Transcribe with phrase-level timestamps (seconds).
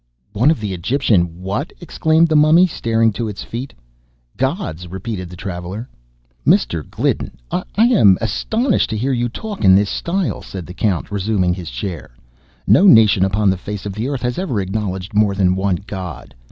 [0.33, 3.71] "One of the Egyptian what?" exclaimed the Mummy, starting to its feet.
[4.35, 5.87] "Gods!" repeated the traveller.
[6.43, 6.81] "Mr.
[6.83, 11.11] Gliddon, I really am astonished to hear you talk in this style," said the Count,
[11.11, 12.15] resuming his chair.
[12.65, 16.33] "No nation upon the face of the earth has ever acknowledged more than one god.